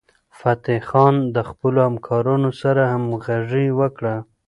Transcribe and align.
فتح 0.39 0.79
خان 0.89 1.15
د 1.35 1.37
خپلو 1.49 1.79
همکارانو 1.87 2.49
سره 2.61 2.81
همغږي 2.93 3.67
وکړه. 3.79 4.15